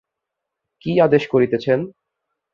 [0.81, 1.79] কী আদেশ করিতেছেন?